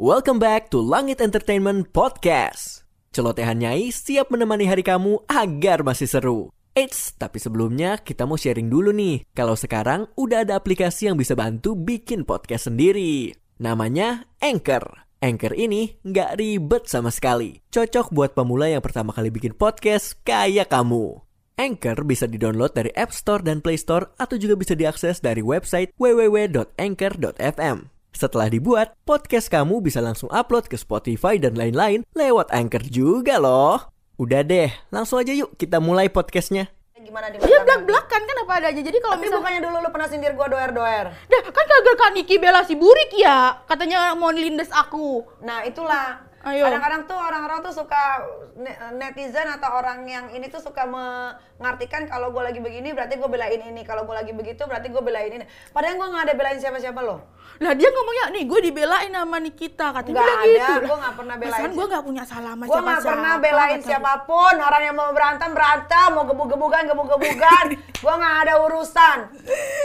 Welcome 0.00 0.40
back 0.40 0.72
to 0.72 0.80
Langit 0.80 1.20
Entertainment 1.20 1.92
Podcast. 1.92 2.88
Celotehan 3.12 3.60
Nyai 3.60 3.92
siap 3.92 4.32
menemani 4.32 4.64
hari 4.64 4.80
kamu 4.80 5.28
agar 5.28 5.84
masih 5.84 6.08
seru. 6.08 6.48
Eits, 6.72 7.12
tapi 7.20 7.36
sebelumnya 7.36 8.00
kita 8.00 8.24
mau 8.24 8.40
sharing 8.40 8.72
dulu 8.72 8.96
nih. 8.96 9.28
Kalau 9.36 9.60
sekarang 9.60 10.08
udah 10.16 10.48
ada 10.48 10.56
aplikasi 10.56 11.12
yang 11.12 11.20
bisa 11.20 11.36
bantu 11.36 11.76
bikin 11.76 12.24
podcast 12.24 12.72
sendiri. 12.72 13.36
Namanya 13.60 14.24
Anchor. 14.40 15.04
Anchor 15.20 15.52
ini 15.52 16.00
nggak 16.00 16.40
ribet 16.40 16.88
sama 16.88 17.12
sekali. 17.12 17.60
Cocok 17.68 18.08
buat 18.08 18.32
pemula 18.32 18.72
yang 18.72 18.80
pertama 18.80 19.12
kali 19.12 19.28
bikin 19.28 19.52
podcast 19.52 20.16
kayak 20.24 20.72
kamu. 20.72 21.20
Anchor 21.60 22.08
bisa 22.08 22.24
didownload 22.24 22.72
dari 22.72 22.88
App 22.96 23.12
Store 23.12 23.44
dan 23.44 23.60
Play 23.60 23.76
Store 23.76 24.16
atau 24.16 24.40
juga 24.40 24.56
bisa 24.56 24.72
diakses 24.72 25.20
dari 25.20 25.44
website 25.44 25.92
www.anchor.fm. 26.00 27.99
Setelah 28.10 28.50
dibuat, 28.50 28.98
podcast 29.06 29.46
kamu 29.48 29.80
bisa 29.80 30.02
langsung 30.02 30.28
upload 30.34 30.66
ke 30.66 30.74
Spotify 30.74 31.38
dan 31.38 31.54
lain-lain 31.54 32.02
lewat 32.12 32.50
Anchor 32.50 32.82
juga 32.86 33.38
loh. 33.38 33.90
Udah 34.20 34.44
deh, 34.44 34.68
langsung 34.92 35.22
aja 35.22 35.32
yuk 35.32 35.56
kita 35.56 35.80
mulai 35.80 36.12
podcastnya. 36.12 36.68
Gimana 37.00 37.32
di 37.32 37.40
Dia 37.40 37.64
belak-belakan 37.64 38.20
kan 38.28 38.36
apa 38.44 38.52
ada 38.60 38.66
aja. 38.68 38.80
Jadi 38.84 38.98
kalau 39.00 39.16
misalnya 39.16 39.40
bukannya 39.40 39.60
dulu 39.64 39.76
lu 39.80 39.88
pernah 39.88 40.08
sindir 40.12 40.36
gua 40.36 40.52
doer-doer. 40.52 41.06
Dah, 41.08 41.42
kan 41.48 41.64
kagak 41.64 41.96
Kak 41.96 42.10
Niki 42.12 42.36
bela 42.36 42.60
si 42.68 42.76
Burik 42.76 43.16
ya. 43.16 43.64
Katanya 43.64 44.12
mau 44.12 44.28
lindes 44.28 44.68
aku. 44.68 45.24
Nah, 45.40 45.64
itulah. 45.64 46.29
Ayo. 46.40 46.64
Kadang-kadang 46.64 47.04
tuh 47.04 47.20
orang-orang 47.20 47.60
tuh 47.60 47.74
suka 47.84 48.24
ne- 48.56 48.78
netizen 48.96 49.44
atau 49.44 49.76
orang 49.76 50.08
yang 50.08 50.32
ini 50.32 50.48
tuh 50.48 50.56
suka 50.56 50.88
mengartikan 50.88 52.08
kalau 52.08 52.32
gue 52.32 52.40
lagi 52.40 52.64
begini 52.64 52.96
berarti 52.96 53.20
gue 53.20 53.28
belain 53.28 53.60
ini, 53.60 53.84
kalau 53.84 54.08
gue 54.08 54.16
lagi 54.16 54.32
begitu 54.32 54.64
berarti 54.64 54.88
gue 54.88 55.04
belain 55.04 55.28
ini. 55.28 55.44
Padahal 55.68 56.00
gue 56.00 56.06
nggak 56.08 56.24
ada 56.24 56.34
belain 56.40 56.56
siapa-siapa 56.56 57.00
loh. 57.04 57.20
Lah 57.60 57.76
dia 57.76 57.92
ngomongnya 57.92 58.32
nih 58.32 58.44
gue 58.48 58.60
dibelain 58.72 59.12
sama 59.12 59.36
Nikita 59.36 59.92
katanya 59.92 60.16
Nggak 60.16 60.24
bilang 60.24 60.40
ada, 60.40 60.48
gitu. 60.48 60.80
gua 60.88 60.96
nggak 60.96 61.14
pernah 61.20 61.36
belain 61.36 61.52
Perasaan 61.52 61.72
gue 61.76 61.86
nggak 61.92 62.04
punya 62.08 62.24
salah 62.24 62.52
sama 62.56 62.64
Gue 62.64 62.72
nggak 62.72 62.80
siapa-siapa, 62.80 63.10
pernah 63.12 63.34
belain 63.36 63.78
siapa 63.84 64.12
pun. 64.24 64.54
Orang 64.56 64.82
yang 64.88 64.96
mau 64.96 65.10
berantem 65.12 65.50
berantem, 65.52 66.08
mau 66.16 66.24
gebuk-gebukan 66.24 66.82
gebuk-gebukan. 66.88 67.64
gue 68.04 68.14
nggak 68.16 68.36
ada 68.48 68.54
urusan. 68.64 69.18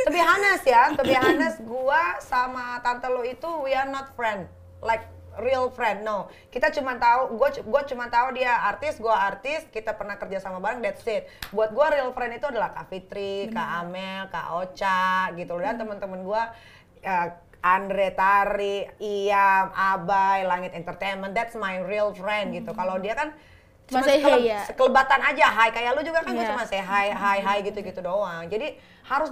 To 0.07 0.09
be 0.15 0.23
honest 0.23 0.63
ya, 0.63 0.83
to 0.95 1.03
be 1.03 1.19
honest, 1.19 1.59
gue 1.59 2.01
sama 2.23 2.79
tante 2.79 3.11
lo 3.11 3.27
itu 3.27 3.49
we 3.59 3.75
are 3.75 3.91
not 3.91 4.15
friend, 4.15 4.47
like 4.79 5.03
real 5.37 5.67
friend. 5.69 6.01
No, 6.01 6.27
kita 6.49 6.71
cuma 6.71 6.95
tahu, 6.95 7.35
gue 7.35 7.49
gue 7.61 7.81
cuma 7.89 8.07
tahu 8.07 8.35
dia 8.35 8.53
artis, 8.63 8.95
gue 8.95 9.11
artis, 9.11 9.65
kita 9.69 9.93
pernah 9.93 10.15
kerja 10.15 10.39
sama 10.39 10.59
bareng, 10.59 10.79
that's 10.79 11.03
it. 11.05 11.25
Buat 11.49 11.71
gue 11.71 11.85
real 11.91 12.11
friend 12.11 12.35
itu 12.35 12.45
adalah 12.45 12.71
Kak 12.71 12.87
Fitri, 12.87 13.47
Kak 13.49 13.83
Amel, 13.83 14.27
Kak 14.27 14.47
Ocha, 14.55 15.31
gitu 15.33 15.55
dan 15.57 15.75
teman-teman 15.75 16.21
gue. 16.21 16.43
ya, 17.01 17.37
Andre 17.65 18.13
Tari, 18.13 18.85
Iam, 19.01 19.73
Abai, 19.73 20.45
Langit 20.45 20.77
Entertainment, 20.77 21.33
that's 21.33 21.53
my 21.53 21.81
real 21.81 22.13
friend 22.13 22.53
gitu. 22.53 22.73
Kalau 22.73 23.01
dia 23.01 23.17
kan 23.17 23.33
Cuma 23.85 24.01
say 24.01 24.17
hey 24.17 24.21
sekele- 24.21 24.45
ya. 24.49 24.61
sekelebatan 24.65 25.21
aja, 25.21 25.45
hai 25.49 25.69
kayak 25.69 25.93
lu 25.93 26.01
juga 26.01 26.21
kan 26.21 26.33
gue 26.33 26.41
Iya. 26.41 26.53
cuma 26.53 26.65
say 26.65 26.81
hi, 26.81 27.09
hi, 27.09 27.37
hi 27.41 27.57
gitu-gitu 27.61 28.01
doang. 28.01 28.49
Jadi 28.49 28.77
harus 29.05 29.29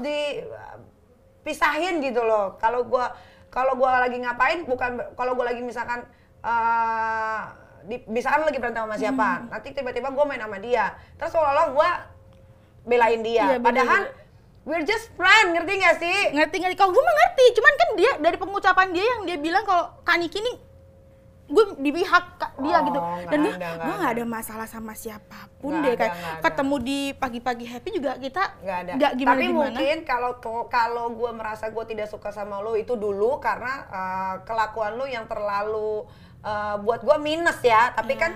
dipisahin 1.42 2.02
gitu 2.02 2.22
loh. 2.22 2.58
Kalau 2.58 2.86
gua 2.86 3.14
kalau 3.54 3.78
gua 3.78 4.02
lagi 4.02 4.18
ngapain 4.18 4.66
bukan 4.66 5.14
kalau 5.14 5.38
gua 5.38 5.54
lagi 5.54 5.62
misalkan 5.62 6.02
eh 6.42 7.42
di, 7.84 8.00
misalkan 8.10 8.48
lagi 8.48 8.58
berantem 8.64 8.88
sama 8.88 8.96
siapa, 8.96 9.30
Hmm. 9.44 9.48
nanti 9.54 9.76
tiba-tiba 9.76 10.10
gua 10.16 10.26
main 10.26 10.40
sama 10.42 10.58
dia. 10.58 10.96
Terus 11.20 11.30
seolah-olah 11.36 11.68
gua 11.76 11.90
belain 12.84 13.20
dia. 13.22 13.56
Iya, 13.56 13.58
bener, 13.60 13.84
Padahal 13.86 14.02
we're 14.64 14.88
just 14.88 15.12
friend, 15.20 15.52
ngerti 15.52 15.74
gak 15.80 15.96
sih? 16.00 16.18
Ngerti 16.32 16.56
ngerti. 16.64 16.76
Kalau 16.80 16.96
gue 16.96 17.04
mah 17.04 17.16
ngerti, 17.20 17.46
cuman 17.60 17.74
kan 17.76 17.90
dia 18.00 18.12
dari 18.20 18.38
pengucapan 18.40 18.88
dia 18.96 19.04
yang 19.04 19.22
dia 19.28 19.38
bilang 19.40 19.64
kalau 19.68 19.92
Kak 20.04 20.16
Niki 20.16 20.40
nih 20.40 20.56
gue 21.46 21.76
di 21.78 21.92
pihak 21.92 22.26
Kak- 22.36 22.56
dia 22.58 22.72
Oh, 22.74 22.82
gitu 22.84 23.00
dan 23.26 23.40
nggak 23.44 23.74
gue 23.78 23.96
nggak 23.96 24.14
ada. 24.16 24.24
masalah 24.26 24.64
sama 24.66 24.94
siapa 24.94 25.52
pun 25.58 25.76
Nggak 25.76 25.84
deh 25.94 26.08
ada. 26.08 26.40
ketemu 26.42 26.76
di 26.80 27.00
pagi-pagi 27.14 27.66
happy 27.66 27.90
juga 27.94 28.12
kita 28.16 28.44
nggak 28.60 28.78
ada. 28.80 28.92
nggak 28.96 29.12
gimana 29.14 29.34
Tapi 29.34 29.46
gimana 29.46 29.68
mungkin 29.70 29.98
kalau 30.04 30.32
kalau 30.66 31.06
gue 31.12 31.32
merasa 31.32 31.68
gue 31.68 31.84
tidak 31.86 32.08
suka 32.08 32.30
sama 32.30 32.58
lo 32.58 32.74
itu 32.74 32.96
dulu 32.96 33.38
karena 33.38 33.74
uh, 33.86 34.36
kelakuan 34.44 34.96
lo 34.96 35.06
yang 35.06 35.26
terlalu 35.26 36.08
uh, 36.42 36.76
buat 36.80 37.02
gue 37.02 37.18
minus 37.20 37.60
ya. 37.60 37.92
Tapi 37.92 38.16
kan 38.16 38.32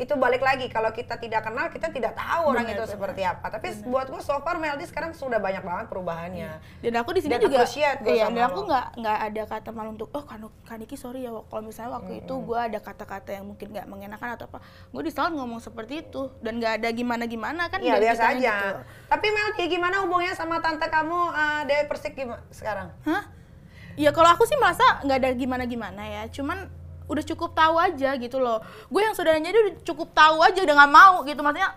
itu 0.00 0.16
balik 0.16 0.40
lagi 0.40 0.72
kalau 0.72 0.88
kita 0.90 1.20
tidak 1.20 1.44
kenal 1.44 1.68
kita 1.68 1.92
tidak 1.92 2.16
tahu 2.16 2.56
orang 2.56 2.64
Benar, 2.64 2.72
itu 2.72 2.84
benar. 2.88 2.94
seperti 2.96 3.22
apa. 3.22 3.46
Tapi 3.52 3.68
buat 3.84 4.08
gue 4.08 4.22
so 4.24 4.32
far 4.40 4.56
Meldi 4.56 4.88
sekarang 4.88 5.12
sudah 5.12 5.36
banyak 5.36 5.60
banget 5.60 5.86
perubahannya. 5.92 6.50
dan 6.80 6.92
aku 6.96 7.12
di 7.12 7.20
sini 7.20 7.36
juga 7.36 7.68
iya 7.68 8.00
sama 8.00 8.32
dan 8.32 8.48
aku 8.48 8.60
nggak 8.64 8.86
nggak 8.96 9.18
ada 9.28 9.42
kata 9.44 9.70
malu 9.70 9.92
untuk 9.92 10.08
oh 10.10 10.24
kan 10.24 10.40
Kaniki 10.64 10.96
sorry 10.96 11.28
ya 11.28 11.36
kalau 11.36 11.60
misalnya 11.60 12.00
waktu 12.00 12.12
itu 12.18 12.32
gue 12.32 12.56
ada 12.56 12.78
kata-kata 12.80 13.36
yang 13.36 13.44
mungkin 13.44 13.68
nggak 13.68 13.84
mengenakan 13.84 14.28
atau 14.34 14.48
apa 14.48 14.58
gue 14.64 15.02
di 15.04 15.12
selalu 15.12 15.44
ngomong 15.44 15.60
seperti 15.60 16.00
itu 16.00 16.32
dan 16.40 16.56
nggak 16.56 16.80
ada 16.80 16.88
gimana 16.90 17.28
gimana 17.28 17.68
kan 17.68 17.84
Iya 17.84 18.00
dari 18.00 18.08
biasa 18.08 18.22
aja. 18.32 18.54
gitu. 18.56 18.78
Tapi 19.10 19.26
Meldi 19.28 19.64
gimana 19.68 19.96
hubungannya 20.00 20.32
sama 20.32 20.56
tante 20.58 20.88
kamu 20.88 21.18
uh, 21.28 21.60
Dewi 21.68 21.84
Persik 21.84 22.16
gimana 22.16 22.40
sekarang? 22.48 22.88
Hah? 23.04 23.28
Ya 23.98 24.14
kalau 24.14 24.32
aku 24.32 24.48
sih 24.48 24.56
merasa 24.56 25.02
nggak 25.04 25.18
ada 25.20 25.30
gimana-gimana 25.34 26.00
ya, 26.06 26.22
cuman 26.30 26.70
udah 27.10 27.24
cukup 27.26 27.50
tahu 27.58 27.74
aja 27.82 28.14
gitu 28.14 28.38
loh. 28.38 28.62
Gue 28.86 29.02
yang 29.02 29.18
saudaranya 29.18 29.50
dia 29.50 29.62
udah 29.66 29.74
cukup 29.82 30.14
tahu 30.14 30.46
aja, 30.46 30.62
udah 30.62 30.74
nggak 30.78 30.92
mau 30.94 31.14
gitu. 31.26 31.42
Maksudnya 31.42 31.74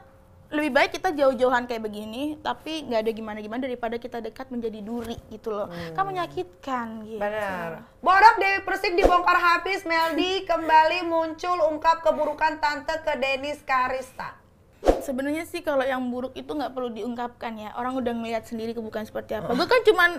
lebih 0.54 0.70
baik 0.70 0.94
kita 0.94 1.10
jauh-jauhan 1.18 1.66
kayak 1.66 1.82
begini, 1.82 2.38
tapi 2.38 2.86
nggak 2.86 3.02
ada 3.02 3.12
gimana-gimana 3.12 3.66
daripada 3.66 3.98
kita 3.98 4.22
dekat 4.22 4.54
menjadi 4.54 4.86
duri 4.86 5.18
gitu 5.34 5.50
loh. 5.50 5.66
Kan 5.98 6.06
menyakitkan 6.06 7.10
gitu. 7.10 7.18
Benar. 7.18 7.82
Borak 8.06 8.38
Dewi 8.38 8.62
Persik 8.62 8.94
dibongkar 8.94 9.42
habis, 9.42 9.82
Meldi 9.82 10.46
kembali 10.46 11.10
muncul 11.10 11.58
ungkap 11.74 12.06
keburukan 12.06 12.62
tante 12.62 12.94
ke 13.02 13.18
Denis 13.18 13.66
Karista. 13.66 14.38
Sebenarnya 14.84 15.48
sih 15.50 15.64
kalau 15.66 15.82
yang 15.82 16.06
buruk 16.12 16.38
itu 16.38 16.54
nggak 16.54 16.76
perlu 16.76 16.94
diungkapkan 16.94 17.56
ya. 17.58 17.74
Orang 17.74 17.98
udah 17.98 18.14
ngeliat 18.14 18.46
sendiri 18.46 18.78
kebukaan 18.78 19.10
seperti 19.10 19.34
apa. 19.34 19.58
Gue 19.58 19.66
kan 19.66 19.82
cuman 19.82 20.10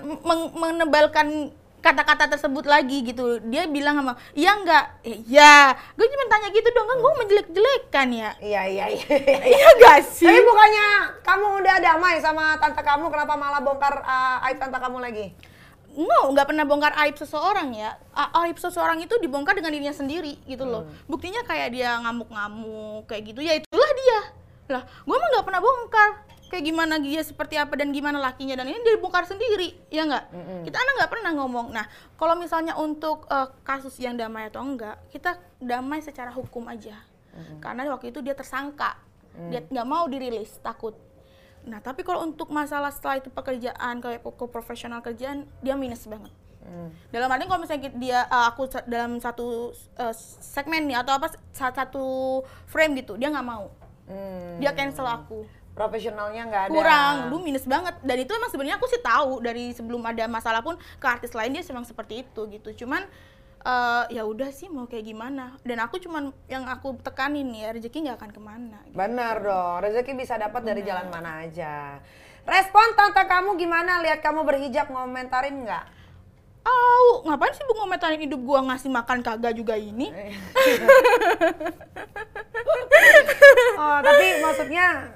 menebalkan 0.57 1.55
kata-kata 1.85 2.33
tersebut 2.33 2.65
lagi 2.65 3.05
gitu. 3.05 3.45
Dia 3.45 3.69
bilang 3.69 4.01
sama, 4.01 4.17
iya 4.33 4.57
nggak? 4.57 4.85
Eh, 5.05 5.21
ya. 5.29 5.77
Gue 5.93 6.09
cuma 6.09 6.25
tanya 6.27 6.49
gitu 6.49 6.65
dong, 6.73 6.89
kan 6.89 6.97
gue 6.97 7.13
menjelek-jelekan 7.21 8.09
ya. 8.09 8.31
Iya 8.41 8.63
iya 8.65 8.85
iya. 8.89 9.07
Iya 9.45 9.69
gak 9.85 10.01
sih? 10.09 10.25
Tapi 10.25 10.41
bukannya 10.41 10.89
kamu 11.21 11.47
udah 11.61 11.77
damai 11.79 12.17
sama 12.19 12.57
tante 12.57 12.81
kamu, 12.81 13.13
kenapa 13.13 13.37
malah 13.37 13.61
bongkar 13.61 14.01
uh, 14.01 14.47
aib 14.49 14.57
tante 14.57 14.81
kamu 14.81 15.05
lagi? 15.05 15.37
No, 15.95 16.35
nggak 16.35 16.51
pernah 16.51 16.67
bongkar 16.67 16.91
aib 17.07 17.15
seseorang 17.15 17.71
ya. 17.71 17.95
A- 18.11 18.43
Aib 18.43 18.59
seseorang 18.59 18.99
itu 18.99 19.15
dibongkar 19.23 19.55
dengan 19.55 19.71
dirinya 19.71 19.95
sendiri 19.95 20.43
gitu 20.43 20.67
loh. 20.67 20.91
Buktinya 21.07 21.47
kayak 21.47 21.71
dia 21.71 21.95
ngamuk-ngamuk 22.03 23.07
kayak 23.07 23.31
gitu, 23.31 23.41
ya 23.47 23.63
itulah 23.63 23.91
dia. 23.95 24.21
Lah, 24.75 24.83
gue 24.83 25.15
mah 25.15 25.29
nggak 25.39 25.47
pernah 25.47 25.63
bongkar. 25.63 26.11
Kayak 26.55 26.71
gimana 26.71 27.03
dia 27.03 27.19
seperti 27.19 27.59
apa 27.59 27.75
dan 27.75 27.91
gimana 27.91 28.23
lakinya 28.23 28.55
dan 28.55 28.71
ini 28.71 28.79
dia 28.79 28.95
bongkar 28.97 29.27
sendiri, 29.27 29.75
ya 29.91 30.07
nggak? 30.07 30.25
Kita 30.63 30.77
anak 30.79 30.93
nggak 31.03 31.11
pernah 31.11 31.31
ngomong. 31.35 31.75
Nah, 31.75 31.83
kalau 32.15 32.39
misalnya 32.39 32.79
untuk 32.79 33.27
eh, 33.27 33.51
kasus 33.67 33.99
yang 33.99 34.15
damai 34.15 34.47
atau 34.47 34.63
enggak, 34.63 35.03
kita 35.11 35.35
damai 35.59 35.99
secara 35.99 36.31
hukum 36.31 36.63
aja. 36.71 36.95
Karena 37.59 37.91
waktu 37.91 38.15
itu 38.15 38.23
dia 38.23 38.39
tersangka, 38.39 38.95
dia 39.51 39.67
nggak 39.67 39.83
mau 39.83 40.07
dirilis, 40.07 40.55
takut. 40.63 40.95
Nah, 41.67 41.83
tapi 41.83 42.07
kalau 42.07 42.23
untuk 42.23 42.55
masalah 42.55 42.95
setelah 42.95 43.19
itu 43.19 43.35
pekerjaan 43.35 43.99
kayak 43.99 44.23
pokok 44.23 44.47
profesional 44.47 45.03
kerjaan, 45.03 45.51
dia 45.59 45.75
minus 45.75 46.07
banget. 46.07 46.31
Dalam 47.11 47.29
arti 47.29 47.45
kalau 47.45 47.61
misalnya 47.61 47.91
dia 47.93 48.25
uh, 48.25 48.49
aku 48.49 48.71
dalam 48.87 49.19
satu 49.19 49.69
uh, 49.99 50.15
segmen 50.41 50.87
nih 50.87 50.97
atau 50.97 51.19
apa 51.19 51.29
sa- 51.51 51.75
satu 51.75 52.41
frame 52.65 53.03
gitu, 53.03 53.19
dia 53.19 53.27
nggak 53.27 53.43
mau. 53.43 53.75
Hmm, 54.07 54.63
Dia 54.63 54.71
cancel 54.71 55.05
aku. 55.05 55.43
Profesionalnya 55.75 56.43
nggak 56.49 56.63
ada. 56.71 56.73
Kurang, 56.73 57.15
lu 57.35 57.43
minus 57.43 57.67
banget. 57.67 57.99
Dan 58.01 58.17
itu 58.23 58.31
emang 58.31 58.49
sebenarnya 58.49 58.79
aku 58.79 58.87
sih 58.87 59.03
tahu 59.03 59.43
dari 59.43 59.75
sebelum 59.75 60.01
ada 60.07 60.25
masalah 60.31 60.63
pun 60.63 60.79
ke 60.79 61.07
artis 61.07 61.35
lain 61.35 61.51
dia 61.51 61.67
memang 61.69 61.85
seperti 61.85 62.23
itu 62.23 62.41
gitu. 62.49 62.87
Cuman 62.87 63.03
uh, 63.67 64.07
ya 64.09 64.23
udah 64.23 64.55
sih 64.55 64.71
mau 64.71 64.87
kayak 64.87 65.05
gimana. 65.05 65.59
Dan 65.67 65.83
aku 65.83 65.99
cuman 65.99 66.31
yang 66.47 66.65
aku 66.71 66.95
tekanin 67.03 67.51
ya 67.53 67.75
rezeki 67.75 68.07
nggak 68.07 68.19
akan 68.23 68.31
ke 68.31 68.41
mana. 68.41 68.79
gitu. 68.87 68.95
Benar 68.95 69.35
dong, 69.43 69.77
rezeki 69.83 70.13
bisa 70.15 70.39
dapat 70.39 70.63
dari 70.63 70.87
jalan 70.87 71.11
mana 71.11 71.43
aja. 71.43 71.99
Respon 72.45 72.93
tante 72.95 73.25
kamu 73.25 73.57
gimana 73.57 74.05
lihat 74.05 74.23
kamu 74.23 74.47
berhijab 74.47 74.93
ngomentarin 74.93 75.65
nggak? 75.65 75.85
Au, 76.65 77.29
ngapain 77.29 77.53
sih 77.53 77.61
bu 77.69 77.77
ngomentarin 77.77 78.21
hidup 78.25 78.41
gua 78.41 78.65
ngasih 78.65 78.89
makan 78.89 79.21
kagak 79.21 79.53
juga 79.53 79.77
ini? 79.77 80.09
Oh, 83.75 83.99
tapi 84.01 84.41
maksudnya 84.41 85.13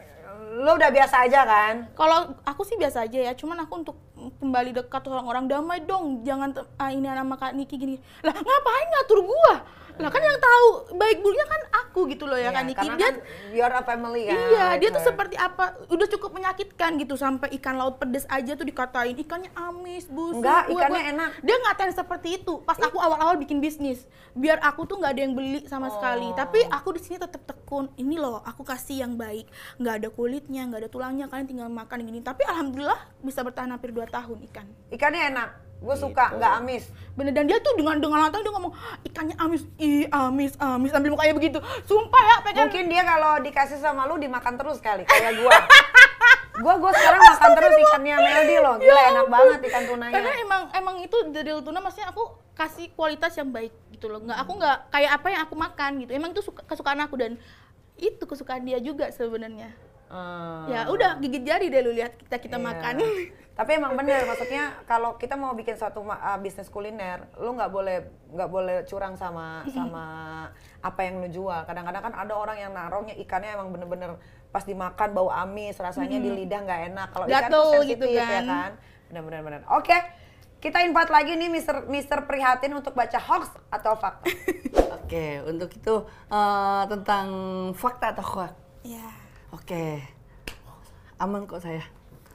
lo 0.49 0.81
udah 0.81 0.91
biasa 0.91 1.29
aja 1.29 1.45
kan? 1.45 1.75
Kalau 1.93 2.33
aku 2.49 2.65
sih 2.65 2.81
biasa 2.81 3.05
aja 3.05 3.19
ya, 3.29 3.33
cuman 3.37 3.69
aku 3.69 3.73
untuk 3.85 3.97
kembali 4.41 4.73
dekat 4.73 5.05
orang-orang 5.05 5.45
damai 5.47 5.85
dong, 5.85 6.25
jangan 6.25 6.56
ah, 6.81 6.89
ini 6.89 7.05
nama 7.05 7.37
Kak 7.37 7.53
Niki 7.53 7.77
gini. 7.77 7.97
Lah 8.25 8.33
ngapain 8.33 8.89
ngatur 8.97 9.21
gua? 9.29 9.55
Lah 9.99 10.11
kan 10.11 10.23
yang 10.23 10.39
tahu 10.39 10.67
baik 10.95 11.19
buruknya 11.21 11.47
kan 11.47 11.62
aku 11.85 12.00
gitu 12.09 12.25
loh 12.25 12.39
ya 12.39 12.49
Iya, 12.49 12.56
kan 12.56 12.65
Niki. 12.65 12.87
Dia 12.89 12.97
kan 12.97 13.15
you're 13.50 13.75
a 13.75 13.83
family 13.83 14.23
kan. 14.27 14.39
Iya, 14.39 14.67
dia 14.79 14.89
tuh 14.89 15.03
gitu. 15.03 15.09
seperti 15.11 15.37
apa? 15.37 15.65
Udah 15.91 16.06
cukup 16.06 16.31
menyakitkan 16.33 16.91
gitu 16.97 17.15
sampai 17.15 17.50
ikan 17.59 17.75
laut 17.75 17.99
pedes 17.99 18.25
aja 18.27 18.55
tuh 18.55 18.62
dikatain 18.62 19.19
ikannya 19.19 19.50
amis, 19.53 20.06
busuk. 20.06 20.41
Enggak, 20.41 20.71
ikannya 20.71 21.03
gua- 21.03 21.11
enak. 21.12 21.31
Dia 21.43 21.56
ngatain 21.59 21.93
seperti 21.93 22.29
itu. 22.39 22.62
Pas 22.62 22.79
aku 22.79 22.97
awal-awal 22.97 23.37
bikin 23.37 23.59
bisnis, 23.59 24.06
biar 24.33 24.62
aku 24.62 24.87
tuh 24.87 24.97
nggak 24.97 25.12
ada 25.12 25.23
yang 25.23 25.35
beli 25.35 25.67
sama 25.67 25.91
sekali. 25.91 26.31
Oh. 26.31 26.37
Tapi 26.39 26.62
aku 26.71 26.89
di 26.95 27.00
sini 27.03 27.17
tetap 27.19 27.43
tekun. 27.43 27.91
Ini 27.95 28.17
loh, 28.17 28.41
aku 28.41 28.62
kasih 28.62 29.03
yang 29.03 29.19
baik. 29.19 29.50
Nggak 29.77 29.95
ada 30.00 30.09
kulitnya, 30.09 30.62
nggak 30.67 30.81
ada 30.87 30.91
tulangnya. 30.91 31.27
Kalian 31.27 31.49
tinggal 31.49 31.69
makan 31.69 31.99
gini. 32.03 32.23
Tapi 32.23 32.47
alhamdulillah 32.47 32.99
bisa 33.21 33.43
bertahan 33.43 33.69
hampir 33.69 33.91
2 33.91 34.06
tahun 34.06 34.39
ikan. 34.49 34.67
Ikannya 34.89 35.23
enak. 35.35 35.68
Gue 35.79 35.95
suka, 35.95 36.35
Gitu. 36.35 36.39
nggak 36.43 36.53
amis. 36.59 36.85
Bener 37.15 37.33
dan 37.35 37.45
dia 37.47 37.59
tuh 37.63 37.75
dengan 37.79 37.99
dengan 38.03 38.19
lantang 38.27 38.43
dia 38.43 38.53
ngomong 38.55 38.73
ikannya 39.07 39.37
amis, 39.39 39.63
ih 39.79 40.07
amis 40.11 40.53
amis 40.59 40.91
ambil 40.91 41.15
mukanya 41.15 41.35
begitu. 41.39 41.59
Sumpah 41.87 42.23
ya 42.23 42.37
pengen 42.43 42.67
Mungkin 42.67 42.85
dia 42.91 43.03
kalau 43.07 43.33
dikasih 43.43 43.79
sama 43.79 44.07
lu 44.11 44.19
dimakan 44.19 44.55
terus 44.59 44.79
kali, 44.83 45.07
kayak 45.07 45.39
gua. 45.39 45.55
gua 46.63 46.75
gua 46.83 46.91
sekarang 46.91 47.23
makan 47.23 47.51
terus 47.55 47.75
ikannya 47.79 48.17
Meldi 48.19 48.57
loh. 48.59 48.77
Gila 48.83 49.03
enak 49.15 49.27
banget 49.31 49.59
ikan 49.71 49.83
tunanya. 49.87 50.15
Ya 50.15 50.21
karena 50.23 50.41
emang 50.43 50.63
emang 50.75 50.97
itu 51.03 51.17
dari 51.31 51.51
tuna 51.63 51.79
maksudnya 51.79 52.11
aku 52.11 52.49
kasih 52.59 52.91
kualitas 52.99 53.39
yang 53.39 53.55
baik 53.55 53.71
gitu 53.95 54.11
loh 54.11 54.19
nggak 54.19 54.39
aku 54.43 54.53
nggak 54.59 54.79
kayak 54.91 55.11
apa 55.15 55.27
yang 55.31 55.43
aku 55.47 55.55
makan 55.55 55.91
gitu 56.03 56.11
emang 56.11 56.35
itu 56.35 56.43
suka, 56.43 56.67
kesukaan 56.67 56.99
aku 57.07 57.15
dan 57.15 57.39
itu 57.95 58.23
kesukaan 58.27 58.67
dia 58.67 58.83
juga 58.83 59.15
sebenarnya 59.15 59.71
Hmm. 60.09 60.65
ya 60.73 60.89
udah 60.89 61.21
gigit 61.21 61.45
jari 61.45 61.69
deh 61.69 61.85
lu 61.85 61.93
lihat 61.93 62.17
kita 62.17 62.37
kita 62.41 62.57
Iya. 62.57 62.65
makan 62.65 62.95
Tapi 63.59 63.75
emang 63.75 63.99
bener, 63.99 64.23
maksudnya 64.23 64.71
kalau 64.87 65.19
kita 65.19 65.35
mau 65.35 65.51
bikin 65.51 65.75
suatu 65.75 66.07
uh, 66.07 66.39
bisnis 66.39 66.71
kuliner, 66.71 67.27
lu 67.43 67.59
nggak 67.59 67.75
boleh 67.75 68.07
nggak 68.31 68.47
boleh 68.47 68.87
curang 68.87 69.19
sama 69.19 69.67
sama 69.75 70.05
apa 70.79 71.01
yang 71.03 71.19
lu 71.19 71.27
jual. 71.27 71.67
Kadang-kadang 71.67 72.07
kan 72.07 72.15
ada 72.15 72.39
orang 72.39 72.55
yang 72.55 72.71
naruhnya 72.71 73.19
ikannya 73.19 73.59
emang 73.59 73.75
bener-bener 73.75 74.15
pas 74.55 74.63
dimakan 74.63 75.11
bau 75.11 75.27
amis, 75.27 75.75
rasanya 75.75 76.23
di 76.23 76.31
lidah 76.39 76.61
nggak 76.63 76.81
enak. 76.95 77.09
Kalau 77.11 77.27
ikan 77.27 77.51
tuh 77.51 77.67
sensitif 77.83 77.99
gitu 77.99 78.07
ya 78.15 78.27
kan. 78.31 78.45
kan. 78.47 78.71
Bener-bener 79.11 79.41
bener. 79.43 79.61
Oke, 79.75 79.99
kita 80.63 80.79
invite 80.87 81.11
lagi 81.11 81.35
nih 81.35 81.51
Mister 81.51 81.83
Mister 81.91 82.31
Prihatin 82.31 82.71
untuk 82.79 82.95
baca 82.95 83.19
hoax 83.19 83.59
atau 83.75 83.99
fakta. 83.99 84.23
Oke, 85.03 85.43
untuk 85.43 85.75
itu 85.75 85.95
eh, 86.31 86.83
tentang 86.95 87.27
fakta 87.75 88.15
atau 88.15 88.23
hoax. 88.23 88.55
ya 88.87 89.28
Oke, 89.49 90.05
aman 91.17 91.49
kok 91.49 91.65
saya. 91.65 91.81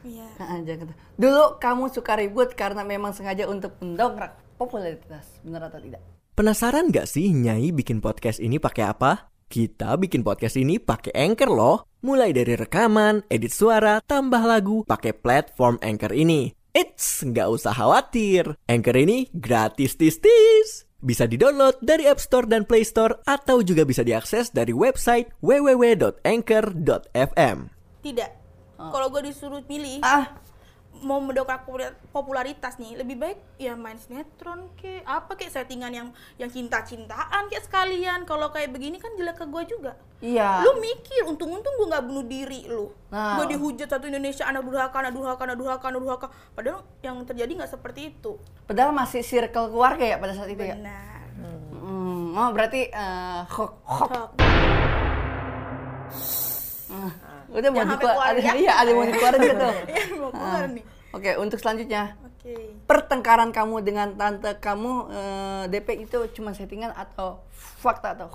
iya 0.01 0.25
Nah, 0.41 0.59
jangan. 0.65 0.89
Dulu 1.13 1.61
kamu 1.61 1.93
suka 1.93 2.17
ribut 2.17 2.57
karena 2.57 2.81
memang 2.81 3.13
sengaja 3.13 3.45
untuk 3.45 3.77
mendongkrak 3.79 4.57
popularitas, 4.57 5.29
benar 5.45 5.69
atau 5.69 5.77
tidak? 5.77 6.01
Penasaran 6.33 6.89
gak 6.89 7.05
sih 7.05 7.29
Nyai 7.29 7.69
bikin 7.69 8.01
podcast 8.01 8.41
ini 8.41 8.57
pakai 8.57 8.89
apa? 8.89 9.29
Kita 9.45 9.93
bikin 10.01 10.25
podcast 10.25 10.57
ini 10.57 10.81
pakai 10.81 11.13
Anchor 11.13 11.53
loh. 11.53 11.77
Mulai 12.01 12.33
dari 12.33 12.57
rekaman, 12.57 13.29
edit 13.29 13.53
suara, 13.53 14.01
tambah 14.01 14.41
lagu, 14.41 14.81
pakai 14.81 15.13
platform 15.13 15.77
Anchor 15.85 16.09
ini. 16.17 16.49
Eits, 16.73 17.21
nggak 17.21 17.53
usah 17.53 17.69
khawatir. 17.77 18.57
Anchor 18.65 18.97
ini 18.97 19.29
gratis 19.29 19.93
tis-tis. 19.93 20.89
Bisa 21.03 21.27
didownload 21.27 21.83
dari 21.83 22.07
App 22.07 22.23
Store 22.23 22.47
dan 22.47 22.63
Play 22.63 22.87
Store 22.87 23.19
atau 23.27 23.59
juga 23.59 23.83
bisa 23.83 24.07
diakses 24.07 24.55
dari 24.55 24.71
website 24.71 25.27
www.anchor.fm. 25.43 27.57
tidak. 27.99 28.31
Kalau 28.79 29.11
gue 29.11 29.21
disuruh 29.31 29.63
milih 29.67 29.99
Ah, 30.03 30.27
mau 31.03 31.19
mendongkrak 31.19 31.63
popula- 31.63 31.93
popularitas 32.09 32.75
nih 32.75 32.95
lebih 32.95 33.15
baik 33.15 33.37
ya 33.57 33.73
main 33.73 33.95
sinetron 33.95 34.67
ke 34.73 35.03
apa 35.03 35.33
kayak 35.33 35.51
settingan 35.53 35.91
yang 35.91 36.07
yang 36.35 36.47
cinta-cintaan 36.47 37.47
kayak 37.47 37.63
sekalian 37.63 38.23
kalau 38.23 38.49
kayak 38.49 38.69
begini 38.69 38.95
kan 38.95 39.11
jelek 39.13 39.35
ke 39.35 39.45
gue 39.45 39.63
juga 39.69 39.91
iya. 40.19 40.59
lu 40.61 40.79
mikir 40.79 41.23
untung-untung 41.23 41.73
gue 41.73 41.87
nggak 41.87 42.03
bunuh 42.03 42.23
diri 42.23 42.65
lu 42.65 42.89
Nah. 43.07 43.37
gue 43.37 43.53
dihujat 43.53 43.85
satu 43.87 44.07
Indonesia 44.07 44.41
anak 44.43 44.63
durhaka 44.63 44.97
anak 44.97 45.13
durhaka 45.13 45.43
anak 45.43 45.55
durhaka 45.55 45.85
anak 45.87 46.01
durhaka 46.01 46.27
padahal 46.51 46.81
yang 46.99 47.21
terjadi 47.21 47.51
nggak 47.55 47.71
seperti 47.71 48.09
itu 48.09 48.41
Padahal 48.63 48.89
masih 48.89 49.21
circle 49.21 49.69
keluarga 49.69 50.01
ya 50.03 50.17
pada 50.17 50.33
saat 50.33 50.47
itu 50.47 50.63
ya. 50.63 50.73
benar 50.73 51.21
Hmm, 51.35 52.31
oh 52.31 52.49
berarti 52.49 52.87
eh, 52.87 53.41
hoax. 53.45 53.73
hoax. 53.83 54.31
Ah, 57.53 57.55
udah 57.55 57.69
mau 57.69 57.77
Jangan 57.77 57.85
sampai 57.87 58.01
dikeluar, 58.01 58.17
keluar 58.17 58.33
ada, 58.33 58.41
ya. 58.41 58.53
iya 58.63 58.73
ada 58.75 58.89
mau 58.91 59.05
dikeluarin 59.05 59.39
gitu. 59.45 59.67
Iya, 59.85 60.03
mau 60.15 60.31
keluar 60.31 60.65
nih 60.67 60.85
Oke, 61.13 61.31
untuk 61.37 61.57
selanjutnya 61.57 62.03
oke 62.19 62.53
pertengkaran 62.83 63.49
kamu 63.49 63.75
dengan 63.81 64.07
tante 64.11 64.51
kamu 64.57 64.91
eh, 65.07 65.63
DP 65.69 65.87
itu 66.03 66.17
cuma 66.33 66.51
settingan 66.51 66.89
atau 66.91 67.45
fakta 67.53 68.11
atau 68.13 68.27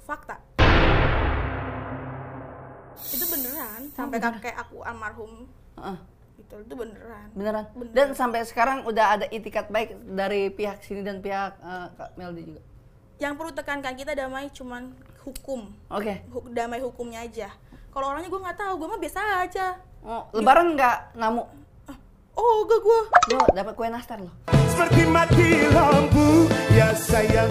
fakta 0.00 0.38
itu 3.08 3.24
beneran 3.26 3.82
sampai 3.90 4.18
kakek 4.18 4.54
aku 4.56 4.80
almarhum 4.80 5.46
Heeh. 5.74 5.98
itu 6.38 6.54
itu 6.56 6.74
beneran 6.74 7.26
Beneran. 7.32 7.64
Beneran. 7.72 7.92
Dan 7.92 8.08
sampai 8.12 8.42
sekarang 8.42 8.82
udah 8.84 9.06
ada 9.16 9.26
itikat 9.28 9.66
baik 9.68 9.92
dari 10.08 10.48
pihak 10.48 10.80
sini 10.80 11.02
dan 11.02 11.18
pihak 11.18 11.58
eh, 11.58 11.86
Kak 11.92 12.14
Meldi 12.14 12.42
juga. 12.48 12.62
yang 13.18 13.34
perlu 13.34 13.50
tekankan 13.50 13.92
kita 13.92 14.14
damai 14.14 14.46
cuman 14.48 14.94
hukum 15.20 15.66
Oke. 15.88 16.22
Hu- 16.28 16.48
damai 16.48 16.78
hukumnya 16.78 17.20
aja 17.20 17.50
kalau 17.90 18.06
orangnya 18.12 18.28
gue 18.28 18.40
nggak 18.40 18.58
tahu 18.58 18.72
gue 18.76 18.88
mah 18.88 19.00
biasa 19.00 19.20
aja 19.42 19.66
Oh, 19.98 20.22
lebaran 20.30 20.78
nggak 20.78 21.18
ngamuk? 21.18 21.46
oh 22.38 22.56
gak 22.64 22.80
gue 22.80 23.00
Lo 23.34 23.42
dapat 23.50 23.74
kue 23.74 23.90
nastar 23.90 24.22
lo. 24.22 24.30
Seperti 24.70 25.02
mati 25.10 25.66
lampu 25.74 26.46
Ya 26.70 26.94
sayang 26.94 27.50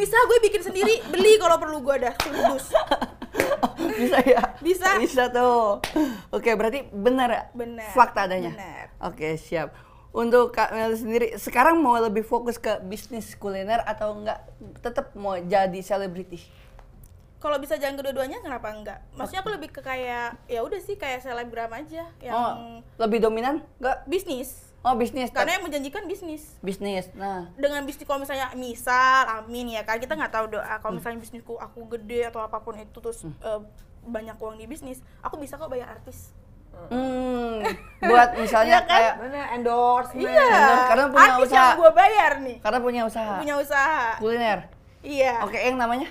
bisa 0.00 0.16
gue 0.16 0.38
bikin 0.42 0.62
sendiri 0.64 0.94
beli 1.12 1.36
kalau 1.36 1.60
perlu 1.60 1.84
gue 1.84 2.08
dah 2.08 2.14
kudus 2.16 2.72
Bisa 4.00 4.16
ya? 4.24 4.40
Bisa. 4.64 4.96
Bisa 4.96 5.28
tuh. 5.28 5.76
Oke, 6.32 6.56
berarti 6.56 6.88
benar 6.88 7.28
ya? 7.28 7.42
Benar. 7.52 7.92
Fakta 7.92 8.24
adanya. 8.24 8.52
Benar. 8.52 8.86
Oke, 9.04 9.36
siap. 9.36 9.72
Untuk 10.10 10.50
Kak 10.50 10.70
Meldi 10.70 10.96
sendiri, 10.98 11.26
sekarang 11.36 11.78
mau 11.78 11.94
lebih 11.94 12.22
fokus 12.22 12.56
ke 12.56 12.82
bisnis 12.82 13.34
kuliner 13.34 13.78
atau 13.80 14.10
enggak 14.12 14.42
tetap 14.80 15.14
mau 15.14 15.36
jadi 15.36 15.78
selebriti? 15.78 16.42
kalau 17.38 17.56
bisa 17.56 17.72
jangan 17.74 17.96
kedua-duanya 17.96 18.36
kenapa 18.38 18.68
enggak 18.68 19.00
maksudnya 19.16 19.40
aku 19.40 19.48
lebih 19.48 19.72
ke 19.72 19.80
kayak 19.80 20.36
ya 20.44 20.60
udah 20.60 20.76
sih 20.76 20.92
kayak 20.94 21.24
selebgram 21.24 21.72
aja 21.72 22.04
yang 22.20 22.34
Oh, 22.36 22.52
lebih 23.00 23.16
dominan? 23.18 23.64
Enggak. 23.80 24.04
bisnis 24.04 24.68
Oh, 24.80 24.92
bisnis. 24.92 25.28
karena 25.30 25.56
yang 25.56 25.64
menjanjikan 25.64 26.04
bisnis 26.04 26.52
bisnis. 26.60 27.08
Nah, 27.14 27.48
dengan 27.54 27.80
bisnis 27.82 28.04
kalau 28.04 28.20
misalnya 28.20 28.52
misal 28.52 29.24
amin 29.40 29.72
ya 29.72 29.84
kan 29.84 29.96
kita 29.96 30.12
nggak 30.14 30.28
tahu 30.30 30.52
doa 30.52 30.64
Hmm. 30.66 30.80
kalau 30.80 30.92
misalnya 30.94 31.16
bisnisku 31.18 31.56
aku 31.56 31.80
gede 31.90 32.28
atau 32.28 32.40
apa 32.40 32.60
pun 32.60 32.76
itu 32.76 32.92
terus 32.94 33.24
eh, 33.24 33.60
banyak 34.02 34.36
uang 34.36 34.56
di 34.56 34.64
bisnis 34.64 35.00
aku 35.18 35.36
bisa 35.36 35.56
kok 35.56 35.68
bayar 35.68 35.88
artis 35.90 36.36
hmm, 36.88 37.09
buat 38.10 38.30
misalnya 38.42 38.68
Iya 38.68 38.80
kan? 38.82 38.90
kayak 38.92 39.14
Bener 39.18 39.46
endorsement. 39.52 40.22
iya 40.24 40.46
Endorse, 40.50 40.84
karena 40.86 41.04
punya 41.06 41.22
artis 41.24 41.44
usaha. 41.44 41.56
yang 41.56 41.70
gue 41.76 41.90
bayar 41.92 42.32
nih 42.40 42.56
karena 42.58 42.78
punya 42.78 43.02
usaha 43.04 43.34
punya 43.36 43.54
usaha 43.56 44.02
kuliner. 44.16 44.58
iya 45.00 45.32
Oke, 45.40 45.56
yang 45.56 45.76
namanya? 45.76 46.08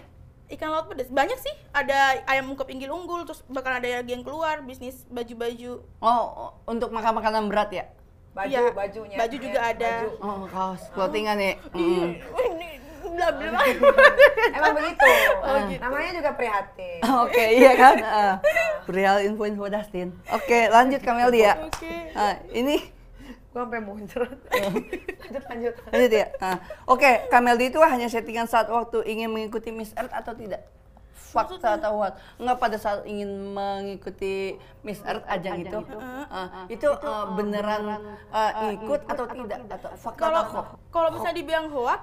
ikan 0.50 0.66
laut 0.68 0.88
pedas 0.88 1.06
banyak 1.08 1.38
sih 1.38 1.54
ada 1.70 1.94
ayam 2.26 2.50
ungkep 2.50 2.66
inggil 2.68 2.90
unggul 2.90 3.22
terus 3.22 3.46
bakal 3.46 3.70
ada 3.72 3.86
lagi 3.86 4.10
yang 4.10 4.24
keluar 4.24 4.60
bisnis 4.60 5.06
baju-baju 5.08 5.86
Oh, 6.00 6.58
untuk 6.66 6.90
makan 6.90 7.14
makanan 7.14 7.46
berat 7.46 7.70
ya? 7.70 7.86
Baju, 8.30 8.50
Iya, 8.50 8.62
bajunya. 8.72 9.14
baju 9.16 9.36
juga 9.36 9.60
Iya, 9.60 9.72
ada. 9.72 9.92
baju. 10.00 10.10
Oh, 10.20 10.42
kaos 10.46 10.82
clothingan 10.90 11.38
ya. 11.38 11.54
Mm. 11.70 12.10
ini 12.48 12.70
bla 13.10 13.30
bla 13.32 13.48
bla. 13.52 13.62
Emang 14.52 14.74
begitu. 14.76 15.06
Oh, 15.46 15.58
gitu. 15.66 15.82
Namanya 15.82 16.12
juga 16.14 16.32
prihatin. 16.34 17.00
Oke, 17.04 17.46
iya 17.54 17.72
kan? 17.74 17.96
Uh, 17.98 18.34
Real 18.90 19.22
info-info 19.22 19.70
Dustin. 19.70 20.10
Oke, 20.34 20.66
lanjut 20.68 21.00
Kameldi 21.00 21.46
ya. 21.46 21.54
Oke. 21.62 21.94
Ah, 22.14 22.42
ini 22.50 22.82
Gua 23.50 23.66
sampai 23.66 23.82
muncrat. 23.82 24.30
lanjut 25.26 25.44
lanjut. 25.50 25.74
lanjut 25.90 26.12
ya. 26.12 26.26
Ah, 26.38 26.58
Oke, 26.86 27.26
Kameldi 27.30 27.70
itu 27.70 27.80
hanya 27.82 28.06
settingan 28.06 28.46
saat 28.46 28.70
waktu 28.70 29.06
ingin 29.06 29.30
mengikuti 29.30 29.70
Miss 29.70 29.94
Earth 29.94 30.14
atau 30.14 30.34
tidak? 30.34 30.66
Fakta 31.14 31.78
atau 31.78 32.02
what? 32.02 32.18
Enggak 32.42 32.58
pada 32.58 32.78
saat 32.78 33.06
ingin 33.06 33.30
mengikuti 33.54 34.58
Miss 34.82 35.02
Earth 35.06 35.22
ajang 35.30 35.62
itu. 35.62 35.78
Ah, 36.30 36.66
itu 36.66 36.90
eh, 36.90 37.26
beneran 37.38 37.82
eh, 38.34 38.74
ikut 38.74 39.02
atau 39.06 39.26
tidak 39.30 39.58
atau 39.70 39.90
fakta 39.94 40.18
Kalau 40.18 40.42
atau 40.42 40.54
hoax? 40.58 40.68
kalau 40.90 41.10
misalnya 41.14 41.38
dibilang 41.38 41.68
hoax 41.70 42.02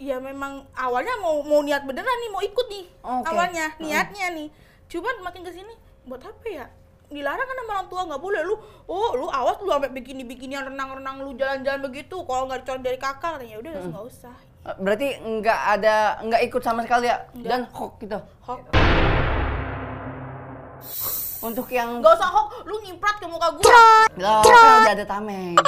ya 0.00 0.16
memang 0.18 0.64
awalnya 0.72 1.14
mau 1.20 1.44
mau 1.44 1.60
niat 1.60 1.84
beneran 1.84 2.16
nih 2.18 2.30
mau 2.32 2.42
ikut 2.42 2.66
nih 2.66 2.84
Oke. 3.04 3.28
awalnya 3.28 3.66
niatnya 3.78 4.26
nih 4.34 4.48
cuman 4.86 5.14
makin 5.20 5.42
ke 5.42 5.52
sini 5.52 5.74
buat 6.02 6.20
apa 6.20 6.46
ya 6.46 6.66
dilarang 7.08 7.44
kan 7.44 7.56
sama 7.56 7.72
orang 7.74 7.88
tua 7.88 8.00
nggak 8.06 8.22
boleh 8.22 8.40
lu 8.42 8.54
oh 8.86 9.10
lu 9.14 9.26
awas 9.28 9.56
lu 9.58 9.68
sampai 9.68 9.90
begini 9.90 10.22
beginian 10.22 10.64
renang 10.64 10.96
renang 10.96 11.20
lu 11.20 11.32
jalan-jalan 11.32 11.80
begitu 11.82 12.16
kalau 12.20 12.46
nggak 12.46 12.62
dicolong 12.62 12.80
dari 12.80 12.96
kakak 12.96 13.36
katanya 13.36 13.56
udah 13.58 13.72
nggak 13.86 14.06
usah 14.06 14.36
Eh, 14.62 14.76
Berarti 14.78 15.18
enggak 15.18 15.58
ada 15.68 15.94
enggak 16.18 16.42
ikut 16.44 16.62
sama 16.62 16.80
sekali 16.82 17.06
ya 17.06 17.18
dan 17.36 17.66
hoax 17.68 17.98
gitu. 17.98 18.14
hoax 18.40 18.62
Untuk 21.42 21.66
yang 21.68 21.98
nggak 21.98 22.14
usah 22.14 22.30
hoax 22.30 22.62
lu 22.62 22.78
nyimprat 22.80 23.18
ke 23.18 23.26
muka 23.26 23.50
gua 23.50 24.06
Loh, 24.14 24.38
kan 24.40 24.78
udah 24.80 24.94
ada 24.94 25.02
tameng. 25.04 25.58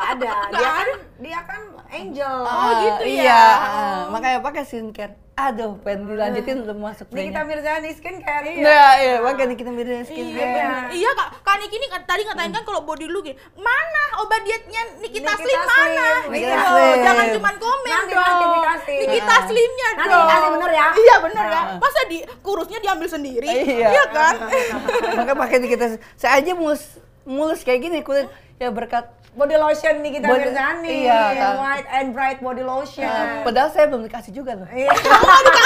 ada. 0.00 0.32
Dia 0.48 0.70
kan 0.72 0.88
dia 1.20 1.40
kan 1.44 1.60
angel. 1.86 2.36
Oh, 2.40 2.70
gitu 2.80 3.02
ya? 3.04 3.12
Iya, 3.20 3.42
Oh. 3.44 3.60
ah, 3.60 4.00
makanya 4.08 4.38
pakai 4.40 4.62
skincare. 4.64 5.12
Aduh, 5.42 5.80
pengen 5.80 6.04
dilanjutin 6.06 6.56
belum 6.60 6.78
masuk 6.78 7.06
Nikita 7.08 7.16
kayaknya. 7.32 7.42
Mirzani 7.46 7.90
skincare. 7.90 8.52
Nah, 8.58 8.92
iya, 8.94 9.14
pakai 9.18 9.44
Nikita 9.46 9.70
Mirzani 9.70 9.96
Iya, 9.96 10.04
skincare. 10.04 10.52
benar. 10.52 10.84
iya 10.92 11.10
kak, 11.10 11.28
kak 11.40 11.54
Niki 11.56 11.74
ini 11.74 11.86
kan- 11.88 12.04
tadi 12.04 12.22
ngatain 12.22 12.52
kan 12.52 12.62
kalau 12.62 12.80
body 12.82 13.06
lu 13.06 13.18
gini, 13.20 13.34
mana 13.54 14.02
obat 14.18 14.40
dietnya 14.42 14.82
Nikita, 14.96 15.30
Nikita 15.30 15.32
Slim 15.38 15.60
mana? 15.62 15.80
Slim, 15.80 16.20
Gitu 16.20 16.32
Nikita 16.36 16.56
loh, 16.60 16.76
Slim. 16.76 16.98
jangan 17.00 17.26
cuman 17.32 17.54
komen 17.56 17.88
Nanti, 17.90 18.12
dong. 18.12 18.20
nanti 18.22 18.46
dikasih. 18.52 18.98
Nikita. 19.00 19.34
Slimnya 19.42 19.88
Nanti 19.90 20.06
dong. 20.06 20.20
dikasih, 20.20 20.48
bener 20.50 20.70
ya? 20.70 20.86
Iya 20.92 21.16
bener 21.20 21.44
ya. 21.46 21.62
Masa 21.78 22.00
di 22.06 22.18
kurusnya 22.40 22.78
diambil 22.78 23.08
sendiri? 23.08 23.48
Iya. 23.48 24.02
kan? 24.10 24.34
Maka 25.18 25.32
pakai 25.34 25.56
Nikita. 25.58 25.84
Saya 26.14 26.32
aja 26.36 26.52
mulus 26.52 26.82
mulus 27.22 27.60
kayak 27.60 27.80
gini 27.80 28.00
kulit 28.00 28.26
ya 28.56 28.68
berkat 28.68 29.06
Body 29.30 29.54
lotion 29.54 29.94
Nikita 30.02 30.26
Body- 30.26 30.50
Mirzani. 30.50 31.06
iya, 31.06 31.22
kan. 31.38 31.52
White 31.62 31.88
and 31.88 32.08
bright 32.10 32.38
body 32.42 32.66
lotion. 32.66 33.06
Nah, 33.06 33.46
padahal 33.46 33.70
saya 33.70 33.86
belum 33.86 34.02
dikasih 34.10 34.32
juga 34.34 34.58
loh. 34.58 34.66
Iya. 34.66 34.90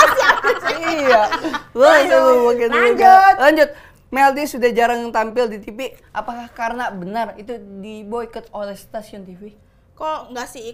iya. 1.01 1.23
Wah, 1.73 1.97
itu 2.05 2.19
mungkin 2.45 2.69
juga. 2.69 2.77
Lanjut. 2.77 3.37
Lanjut. 3.41 3.71
Meldi 4.15 4.45
sudah 4.47 4.71
jarang 4.71 5.11
tampil 5.11 5.51
di 5.51 5.59
TV. 5.59 5.91
Apakah 6.13 6.47
karena 6.53 6.93
benar 6.93 7.35
itu 7.35 7.57
diboykot 7.57 8.53
oleh 8.53 8.77
stasiun 8.77 9.25
TV? 9.27 9.57
Kok 9.97 10.31
enggak 10.31 10.47
sih? 10.53 10.71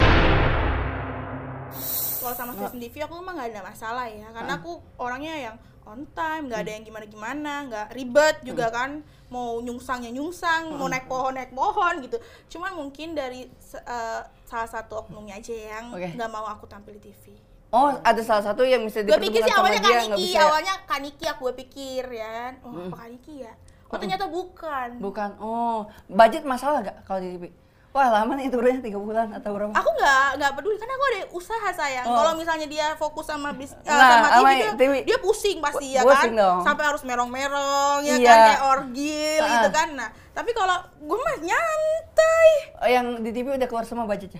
Kalau 2.20 2.34
sama 2.36 2.52
stasiun 2.52 2.80
TV 2.84 3.00
aku 3.00 3.16
emang 3.16 3.38
nggak 3.38 3.54
ada 3.54 3.62
masalah 3.64 4.04
ya, 4.10 4.28
karena 4.34 4.52
aku 4.60 4.82
orangnya 5.00 5.34
yang 5.40 5.56
on 5.86 6.04
time, 6.12 6.48
nggak 6.48 6.60
ada 6.66 6.72
yang 6.76 6.84
gimana-gimana, 6.84 7.52
nggak 7.66 7.86
ribet 7.96 8.36
juga 8.44 8.68
kan, 8.68 9.00
mau 9.28 9.58
nyungsangnya 9.58 10.10
nyungsang, 10.12 10.74
mau 10.76 10.86
naik 10.86 11.06
pohon 11.08 11.32
naik 11.34 11.52
pohon 11.52 12.04
gitu. 12.04 12.16
Cuman 12.52 12.76
mungkin 12.76 13.14
dari 13.14 13.48
eh, 13.74 14.20
salah 14.44 14.68
satu 14.68 15.06
oknumnya 15.06 15.38
aja 15.40 15.54
yang 15.54 15.84
nggak 15.94 16.30
mau 16.30 16.44
aku 16.46 16.66
tampil 16.68 16.94
di 16.98 17.10
TV. 17.10 17.34
Oh, 17.70 17.94
ada 18.02 18.18
salah 18.26 18.42
satu 18.42 18.66
yang 18.66 18.82
bisa 18.82 19.06
Gue 19.06 19.14
pikir 19.22 19.46
sih 19.46 19.46
dipertemukan 19.46 19.54
sama 19.54 19.62
awalnya 19.62 19.78
dia 19.78 19.86
Kak 19.94 19.94
nggak 19.94 20.18
Niki, 20.18 20.26
bisa. 20.26 20.34
ya? 20.34 20.42
awalnya 20.50 20.74
Kak 20.90 21.00
Niki 21.06 21.24
aku 21.30 21.42
pikir 21.54 22.04
ya 22.10 22.28
kan, 22.34 22.52
oh 22.66 22.70
apa 22.74 22.96
Kak 22.98 23.08
Niki 23.14 23.34
ya? 23.46 23.52
Oh 23.90 23.96
ternyata 23.98 24.24
bukan. 24.30 24.88
Bukan. 25.02 25.30
Oh, 25.42 25.78
budget 26.06 26.42
masalah 26.46 26.82
nggak 26.82 26.98
kalau 27.06 27.18
di 27.22 27.30
TV? 27.38 27.44
Wah, 27.90 28.06
lama 28.08 28.38
nih 28.38 28.46
turunnya 28.46 28.78
tiga 28.78 28.96
bulan 28.96 29.34
atau 29.34 29.50
berapa? 29.50 29.74
Aku 29.74 29.90
nggak 29.90 30.38
nggak 30.38 30.52
peduli 30.54 30.78
karena 30.78 30.94
aku 30.94 31.04
ada 31.04 31.20
usaha 31.32 31.68
sayang. 31.74 32.06
Oh. 32.06 32.14
Kalau 32.14 32.32
misalnya 32.38 32.70
dia 32.70 32.94
fokus 32.94 33.26
sama 33.26 33.50
bis, 33.50 33.74
eh, 33.74 33.82
Nah, 33.84 34.06
sama 34.08 34.28
TV, 34.30 34.46
dia, 34.54 34.70
TV. 34.78 34.92
dia 35.02 35.18
pusing 35.18 35.58
pasti 35.58 35.86
ya 35.90 36.06
Pusing 36.06 36.30
kan. 36.30 36.38
dong. 36.38 36.58
Sampai 36.62 36.84
harus 36.86 37.02
merong-merong 37.02 38.06
ya 38.06 38.14
Iya. 38.14 38.30
kan 38.30 38.38
kayak 38.46 38.62
orgil 38.64 39.42
gitu 39.42 39.66
Ah. 39.66 39.74
kan. 39.74 39.88
Nah, 39.92 40.06
tapi 40.30 40.50
kalau 40.52 40.76
gue 40.96 41.18
mah 41.18 41.36
nyantai. 41.42 42.48
Oh, 42.78 42.86
yang 42.88 43.06
di 43.18 43.30
TV 43.30 43.50
udah 43.52 43.66
keluar 43.66 43.82
semua 43.82 44.06
budgetnya? 44.06 44.38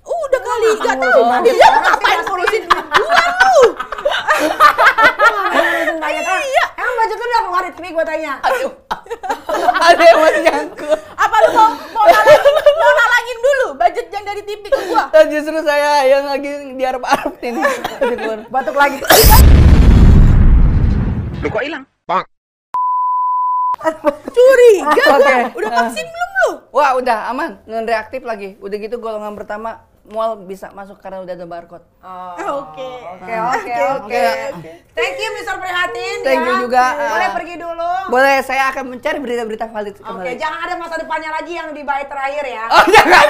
Udah 0.00 0.40
kali 0.40 0.68
nggak 0.78 0.94
tahu. 0.96 1.20
Dia 1.42 1.50
sih, 1.50 1.70
ngapain 1.82 2.18
ngurusin 2.22 2.62
gua 2.94 3.24
lu? 3.42 3.64
Iya. 6.04 6.64
Emang 6.76 6.94
budget 6.96 7.16
lu 7.16 7.26
udah 7.26 7.42
keluar 7.42 7.62
di 7.64 7.72
TV 7.72 7.86
gue 7.90 8.04
tanya. 8.04 8.32
Aduh. 8.40 8.70
ada 9.80 10.02
yang 10.04 10.18
masih 10.20 10.42
nyangkut. 10.42 10.98
Apa 11.14 11.36
lu 11.38 11.48
mau 11.50 11.68
mau 11.72 11.72
mau 11.90 11.93
dulu 13.64 13.80
budget 13.80 14.12
yang 14.12 14.24
dari 14.28 14.42
TV 14.44 14.62
ke 14.68 14.80
gua? 14.92 15.08
Dan 15.08 15.32
justru 15.32 15.56
saya 15.64 16.04
yang 16.04 16.28
lagi 16.28 16.76
diarep-arep 16.76 17.32
ini. 17.40 17.60
Udah. 18.04 18.44
Batuk 18.52 18.76
lagi. 18.76 19.00
Lu 21.40 21.48
kok 21.48 21.64
hilang? 21.64 21.84
Curiga 24.28 25.04
gua. 25.08 25.16
Oke. 25.16 25.36
Udah 25.56 25.70
Ah. 25.70 25.76
vaksin 25.82 26.04
belum 26.04 26.30
lu? 26.36 26.48
Wah, 26.72 26.92
udah 26.96 27.32
aman. 27.32 27.64
Non 27.64 27.84
reaktif 27.84 28.20
lagi. 28.20 28.60
Udah 28.60 28.76
gitu 28.76 29.00
golongan 29.00 29.32
pertama 29.32 29.80
mual 30.04 30.36
bisa 30.38 30.68
masuk 30.70 31.00
karena 31.00 31.18
udah 31.18 31.32
ada 31.32 31.44
barcode. 31.44 31.80
Oh, 31.98 32.36
Oke. 32.62 32.84
Oke, 33.16 33.32
oke, 33.32 33.72
oke. 33.96 34.22
Oke. 34.52 34.70
Thank 34.92 35.16
you 35.16 35.30
Mr. 35.34 35.56
Prihatin 35.56 36.18
Thank 36.20 36.40
ya. 36.40 36.46
you 36.46 36.54
juga. 36.60 36.84
Boleh 37.08 37.24
Ah. 37.24 37.32
pergi 37.32 37.54
dulu. 37.56 37.92
Boleh, 38.08 38.36
saya 38.40 38.68
akan 38.68 38.84
mencari 38.90 39.16
berita-berita 39.18 39.64
valid 39.66 39.94
Oke, 39.94 40.04
kembali. 40.04 40.36
jangan 40.36 40.60
ada 40.62 40.74
masa 40.76 40.94
depannya 40.96 41.30
lagi 41.30 41.52
yang 41.52 41.72
di 41.72 41.82
bait 41.82 42.04
terakhir 42.04 42.44
ya. 42.44 42.64
Oh, 42.68 42.84
jangan. 42.86 43.26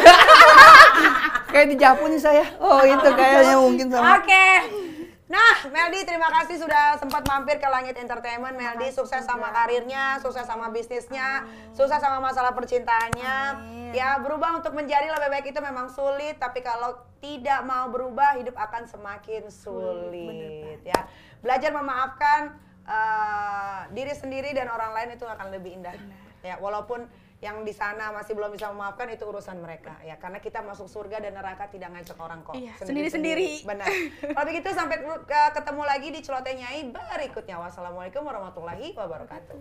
Kayak 1.54 1.66
di 1.68 1.76
Japun 1.78 2.08
nih 2.10 2.18
saya. 2.20 2.44
Oh, 2.58 2.82
itu 2.82 3.08
kayaknya 3.08 3.56
mungkin 3.56 3.86
sama. 3.88 4.18
Oke. 4.18 4.46
Nah, 5.34 5.66
Meldi 5.66 6.06
terima 6.06 6.30
kasih 6.30 6.62
sudah 6.62 6.94
sempat 6.94 7.26
mampir 7.26 7.58
ke 7.58 7.66
Langit 7.66 7.98
Entertainment. 7.98 8.54
Meldi 8.54 8.94
sukses 8.94 9.26
sama 9.26 9.50
karirnya, 9.50 10.22
sukses 10.22 10.46
sama 10.46 10.70
bisnisnya, 10.70 11.42
sukses 11.74 11.98
sama 11.98 12.22
masalah 12.22 12.54
percintaannya. 12.54 13.36
Ya, 13.90 14.14
berubah 14.22 14.62
untuk 14.62 14.78
menjadi 14.78 15.10
lebih 15.10 15.34
baik 15.34 15.46
itu 15.50 15.58
memang 15.58 15.90
sulit, 15.90 16.38
tapi 16.38 16.62
kalau 16.62 16.94
tidak 17.18 17.66
mau 17.66 17.90
berubah, 17.90 18.38
hidup 18.38 18.54
akan 18.54 18.86
semakin 18.86 19.50
sulit. 19.50 20.78
Ya, 20.86 21.10
belajar 21.42 21.74
memaafkan 21.74 22.54
eh, 22.86 23.80
diri 23.90 24.14
sendiri 24.14 24.54
dan 24.54 24.70
orang 24.70 24.94
lain 24.94 25.18
itu 25.18 25.26
akan 25.26 25.50
lebih 25.50 25.82
indah. 25.82 25.98
Ya, 26.46 26.62
walaupun 26.62 27.10
yang 27.44 27.60
di 27.60 27.70
sana 27.70 28.08
masih 28.08 28.32
belum 28.32 28.48
bisa 28.50 28.72
memaafkan 28.72 29.04
itu 29.06 29.20
urusan 29.22 29.60
mereka 29.60 30.00
ya. 30.00 30.16
Karena 30.16 30.40
kita 30.40 30.64
masuk 30.64 30.88
surga 30.88 31.20
dan 31.20 31.36
neraka 31.36 31.68
tidak 31.68 31.92
ngajak 31.92 32.16
orang 32.16 32.40
kok. 32.40 32.56
Iya, 32.56 32.72
Oh, 32.72 32.88
sendiri-sendiri. 32.88 33.60
benar. 33.62 33.84
Kalau 34.32 34.46
begitu 34.48 34.72
sampai 34.72 34.96
ke- 35.04 35.52
ketemu 35.52 35.82
lagi 35.84 36.08
di 36.08 36.20
celoteh 36.24 36.54
nyai 36.56 36.80
berikutnya. 36.88 37.60
Wassalamualaikum 37.60 38.24
warahmatullahi 38.24 38.96
wabarakatuh 38.96 39.60